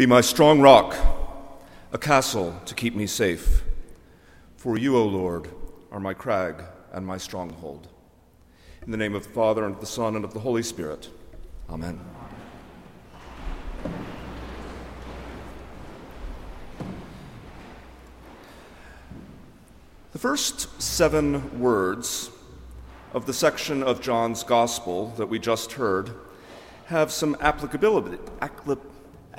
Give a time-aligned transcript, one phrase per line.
[0.00, 0.96] Be my strong rock,
[1.92, 3.62] a castle to keep me safe.
[4.56, 5.50] For you, O Lord,
[5.92, 7.86] are my crag and my stronghold.
[8.82, 11.10] In the name of the Father, and of the Son, and of the Holy Spirit.
[11.68, 12.00] Amen.
[20.12, 22.30] The first seven words
[23.12, 26.12] of the section of John's Gospel that we just heard
[26.86, 28.16] have some applicability,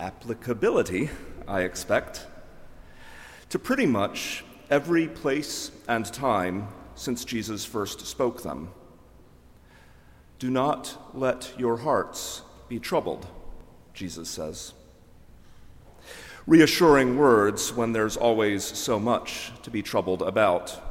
[0.01, 1.11] applicability,
[1.47, 2.25] I expect,
[3.49, 8.71] to pretty much every place and time since Jesus first spoke them.
[10.39, 13.27] Do not let your hearts be troubled,
[13.93, 14.73] Jesus says.
[16.47, 20.81] Reassuring words when there's always so much to be troubled about.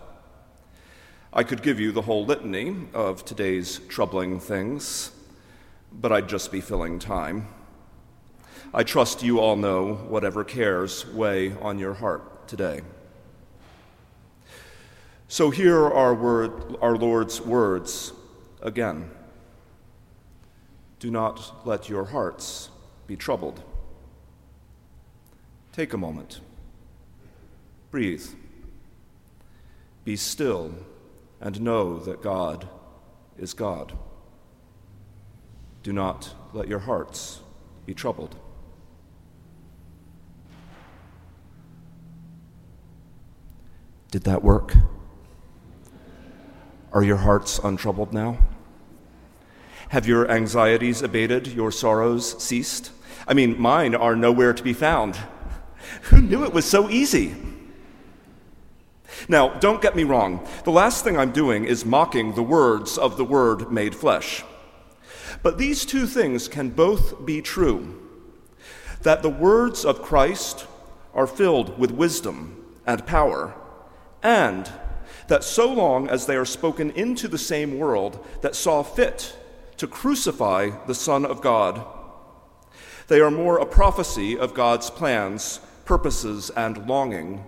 [1.32, 5.10] I could give you the whole litany of today's troubling things,
[5.92, 7.48] but I'd just be filling time.
[8.72, 12.82] I trust you all know whatever cares weigh on your heart today.
[15.26, 18.12] So here are word, our Lord's words
[18.62, 19.10] again.
[21.00, 22.70] Do not let your hearts
[23.08, 23.60] be troubled.
[25.72, 26.40] Take a moment.
[27.90, 28.26] Breathe.
[30.04, 30.72] Be still
[31.40, 32.68] and know that God
[33.36, 33.98] is God.
[35.82, 37.40] Do not let your hearts
[37.84, 38.36] be troubled.
[44.10, 44.74] Did that work?
[46.92, 48.38] Are your hearts untroubled now?
[49.90, 52.90] Have your anxieties abated, your sorrows ceased?
[53.26, 55.16] I mean, mine are nowhere to be found.
[56.02, 57.34] Who knew it was so easy?
[59.28, 60.46] Now, don't get me wrong.
[60.64, 64.44] The last thing I'm doing is mocking the words of the Word made flesh.
[65.42, 67.96] But these two things can both be true
[69.02, 70.66] that the words of Christ
[71.14, 73.54] are filled with wisdom and power,
[74.22, 74.70] and
[75.28, 79.36] that so long as they are spoken into the same world that saw fit
[79.76, 81.84] to crucify the Son of God,
[83.08, 87.44] they are more a prophecy of God's plans, purposes, and longing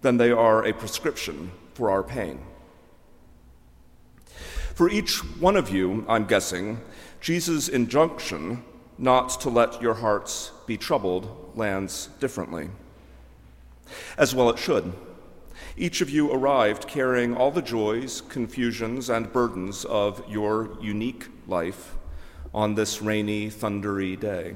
[0.00, 2.40] than they are a prescription for our pain.
[4.74, 6.80] For each one of you, I'm guessing,
[7.20, 8.64] Jesus' injunction
[8.98, 12.70] not to let your hearts be troubled lands differently.
[14.16, 14.92] As well it should.
[15.76, 21.94] Each of you arrived carrying all the joys, confusions, and burdens of your unique life
[22.54, 24.54] on this rainy, thundery day.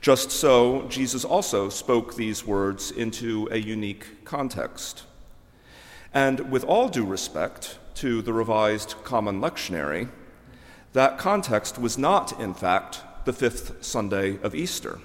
[0.00, 5.04] Just so, Jesus also spoke these words into a unique context.
[6.12, 10.08] And with all due respect to the Revised Common Lectionary,
[10.92, 14.98] that context was not, in fact, the fifth Sunday of Easter.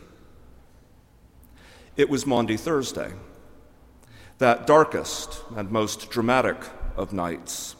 [1.97, 3.11] It was Maundy Thursday,
[4.41, 6.57] that darkest and most dramatic
[6.97, 7.75] of nights,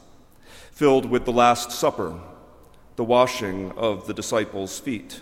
[0.70, 2.20] filled with the Last Supper,
[2.94, 5.20] the washing of the disciples' feet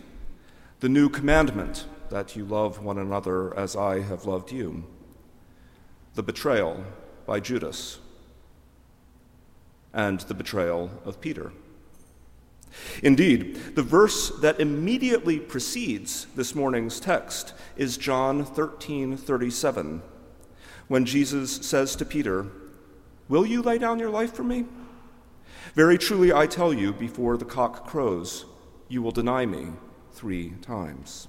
[0.81, 4.85] the new commandment that you love one another as I have loved you,
[6.15, 6.85] the betrayal
[7.25, 7.99] by Judas,
[9.95, 11.53] and the betrayal of Peter.
[13.03, 20.03] Indeed, the verse that immediately precedes this morning's text is John 13:37,
[20.91, 22.49] when Jesus says to Peter,
[23.29, 24.65] "Will you lay down your life for me?
[25.73, 28.45] Very truly I tell you, before the cock crows,
[28.89, 29.69] you will deny me
[30.11, 31.29] three times.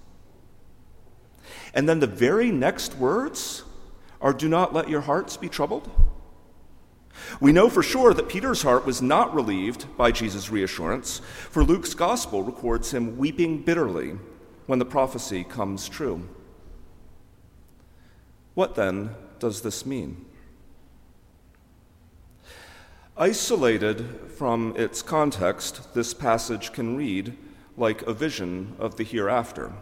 [1.75, 3.61] And then the very next words
[4.19, 5.91] are do not let your hearts be troubled.
[7.39, 11.19] We know for sure that Peter's heart was not relieved by Jesus' reassurance,
[11.51, 14.17] for Luke's gospel records him weeping bitterly
[14.65, 16.27] when the prophecy comes true.
[18.55, 20.25] What then does this mean?
[23.17, 24.05] Isolated
[24.37, 27.35] from its context, this passage can read
[27.75, 29.73] like a vision of the hereafter.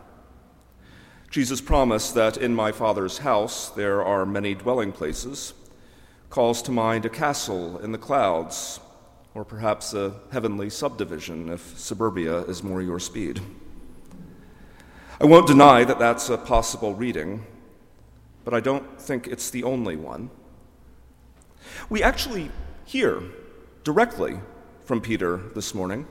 [1.29, 5.53] Jesus' promise that in my Father's house there are many dwelling places
[6.29, 8.79] calls to mind a castle in the clouds,
[9.33, 13.41] or perhaps a heavenly subdivision if suburbia is more your speed.
[15.19, 17.45] I won't deny that that's a possible reading,
[18.50, 20.31] but I don't think it's the only one.
[21.88, 22.50] We actually
[22.84, 23.22] hear
[23.84, 24.40] directly
[24.86, 26.07] from Peter this morning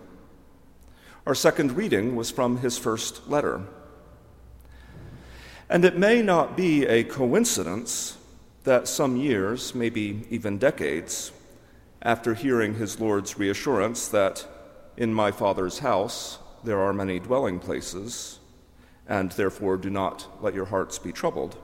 [1.27, 3.63] our second reading was from his first letter.
[5.69, 8.17] And it may not be a coincidence
[8.63, 11.33] that some years, maybe even decades,
[12.03, 14.47] after hearing his Lord's reassurance that
[14.97, 18.39] in my Father's house there are many dwelling places,
[19.09, 21.57] and therefore do not let your hearts be troubled.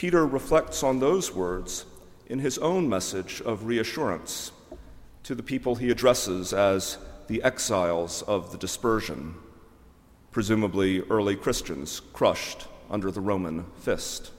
[0.00, 1.84] Peter reflects on those words
[2.26, 4.50] in his own message of reassurance
[5.22, 6.96] to the people he addresses as
[7.28, 9.34] the exiles of the dispersion,
[10.30, 14.30] presumably early Christians crushed under the Roman fist.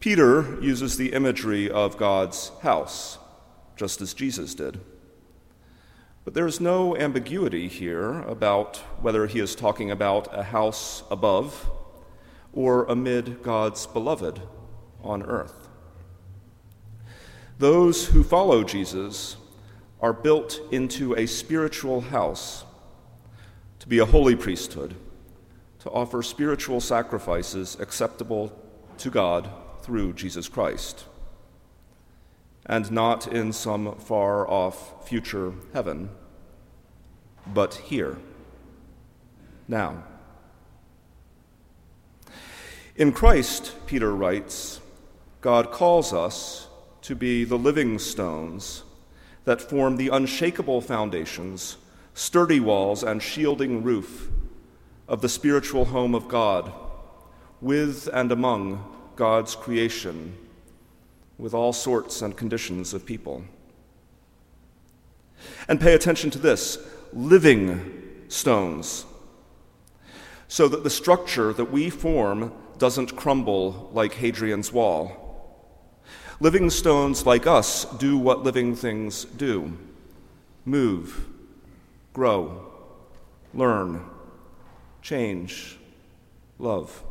[0.00, 3.16] Peter uses the imagery of God's house,
[3.76, 4.80] just as Jesus did.
[6.24, 11.70] But there is no ambiguity here about whether he is talking about a house above
[12.52, 14.40] or amid God's beloved
[15.02, 15.68] on earth.
[17.58, 19.36] Those who follow Jesus
[20.00, 22.64] are built into a spiritual house
[23.78, 24.94] to be a holy priesthood,
[25.80, 28.52] to offer spiritual sacrifices acceptable
[28.98, 29.48] to God
[29.82, 31.04] through Jesus Christ
[32.66, 36.10] and not in some far off future heaven,
[37.46, 38.16] but here,
[39.66, 40.04] now.
[43.00, 44.78] In Christ, Peter writes,
[45.40, 46.68] God calls us
[47.00, 48.82] to be the living stones
[49.46, 51.78] that form the unshakable foundations,
[52.12, 54.28] sturdy walls, and shielding roof
[55.08, 56.74] of the spiritual home of God,
[57.62, 58.84] with and among
[59.16, 60.36] God's creation
[61.38, 63.44] with all sorts and conditions of people.
[65.68, 66.76] And pay attention to this
[67.14, 69.06] living stones,
[70.50, 75.16] so that the structure that we form doesn't crumble like Hadrian's Wall.
[76.40, 79.78] Living stones like us do what living things do
[80.64, 81.28] move,
[82.12, 82.68] grow,
[83.54, 84.04] learn,
[85.02, 85.78] change,
[86.58, 87.04] love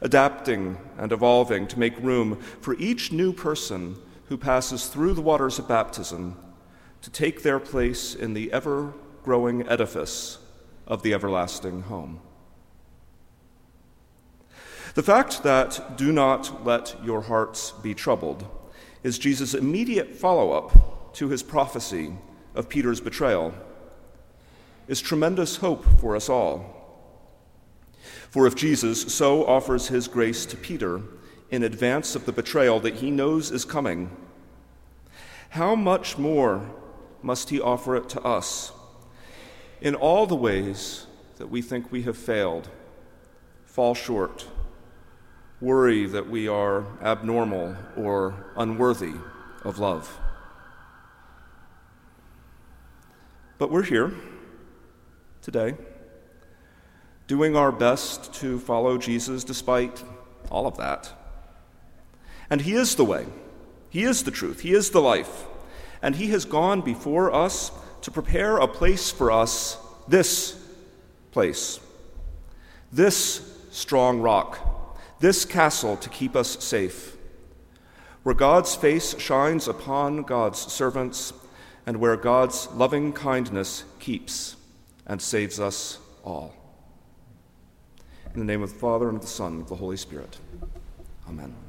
[0.00, 3.96] adapting and evolving to make room for each new person
[4.28, 6.36] who passes through the waters of baptism
[7.02, 10.38] to take their place in the ever growing edifice
[10.86, 12.20] of the everlasting home.
[14.94, 18.46] The fact that do not let your hearts be troubled
[19.02, 22.12] is Jesus' immediate follow up to his prophecy
[22.54, 23.54] of Peter's betrayal,
[24.88, 26.72] is tremendous hope for us all.
[28.30, 31.02] For if Jesus so offers his grace to Peter
[31.50, 34.10] in advance of the betrayal that he knows is coming,
[35.50, 36.70] how much more
[37.22, 38.72] must he offer it to us
[39.80, 41.06] in all the ways
[41.36, 42.68] that we think we have failed,
[43.64, 44.46] fall short,
[45.60, 49.14] worry that we are abnormal or unworthy
[49.64, 50.18] of love?
[53.58, 54.12] But we're here
[55.40, 55.74] today
[57.26, 60.04] doing our best to follow Jesus despite
[60.50, 61.12] all of that.
[62.48, 63.26] And He is the way,
[63.90, 65.46] He is the truth, He is the life.
[66.02, 67.72] And He has gone before us
[68.06, 70.56] to prepare a place for us, this
[71.32, 71.80] place,
[72.92, 77.16] this strong rock, this castle to keep us safe,
[78.22, 81.32] where God's face shines upon God's servants
[81.84, 84.54] and where God's loving kindness keeps
[85.04, 86.54] and saves us all.
[88.34, 90.38] In the name of the Father, and of the Son, and of the Holy Spirit.
[91.28, 91.65] Amen.